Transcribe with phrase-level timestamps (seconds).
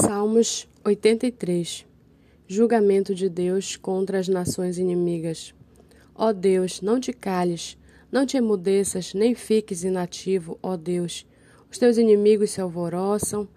[0.00, 1.84] Salmos 83
[2.46, 5.52] Julgamento de Deus contra as nações inimigas.
[6.14, 7.76] Ó Deus, não te cales,
[8.10, 11.26] não te emudeças, nem fiques inativo, ó Deus.
[11.68, 13.48] Os teus inimigos se alvoroçam,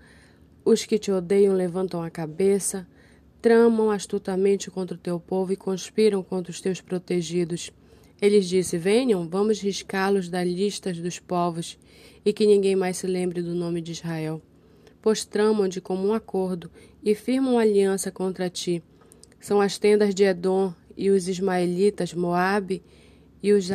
[0.66, 2.88] os que te odeiam levantam a cabeça,
[3.40, 7.72] tramam astutamente contra o teu povo e conspiram contra os teus protegidos.
[8.20, 11.78] Eles disse: Venham, vamos riscá-los das listas dos povos,
[12.26, 14.42] e que ninguém mais se lembre do nome de Israel
[15.02, 16.70] pois tramam de comum acordo
[17.04, 18.84] e firmam aliança contra ti.
[19.40, 22.84] São as tendas de Edom e os ismaelitas, Moabe
[23.42, 23.70] e os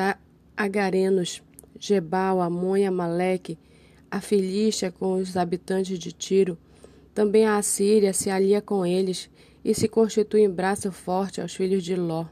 [0.56, 1.42] agarenos,
[1.78, 3.58] Jebal, Amon e Amaleque,
[4.10, 6.56] a Filístia com os habitantes de Tiro.
[7.12, 9.28] Também a Assíria se alia com eles
[9.64, 12.26] e se constitui em braço forte aos filhos de Ló.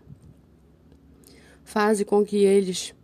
[1.64, 2.94] Faze com que eles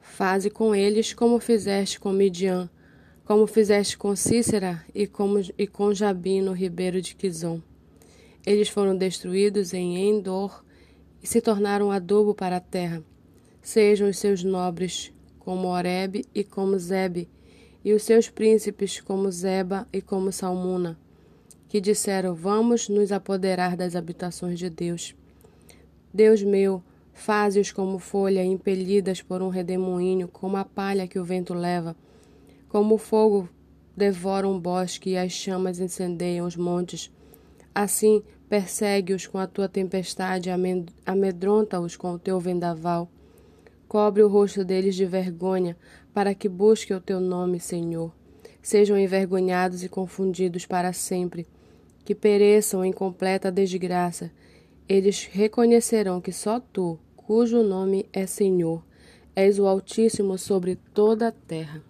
[0.00, 2.70] faze com eles como fizeste com Midian,
[3.26, 7.60] como fizeste com Cícera e, como, e com Jabino, ribeiro de Quizon.
[8.46, 10.64] Eles foram destruídos em Endor
[11.20, 13.02] e se tornaram adubo para a terra.
[13.60, 17.28] Sejam os seus nobres como Oreb e como Zebe,
[17.84, 20.96] e os seus príncipes como Zeba e como Salmuna,
[21.68, 25.16] que disseram: Vamos nos apoderar das habitações de Deus.
[26.14, 26.80] Deus meu,
[27.12, 31.96] faze-os como folha impelidas por um redemoinho, como a palha que o vento leva
[32.68, 33.48] como o fogo
[33.96, 37.10] devora um bosque e as chamas incendeiam os montes,
[37.74, 40.50] assim persegue-os com a tua tempestade,
[41.04, 43.10] amedronta-os com o teu vendaval.
[43.88, 45.76] Cobre o rosto deles de vergonha,
[46.12, 48.12] para que busquem o teu nome, Senhor.
[48.62, 51.46] Sejam envergonhados e confundidos para sempre,
[52.04, 54.30] que pereçam em completa desgraça.
[54.88, 58.84] Eles reconhecerão que só tu, cujo nome é Senhor,
[59.34, 61.82] és o Altíssimo sobre toda a terra.